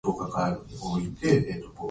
[0.77, 1.29] Sushi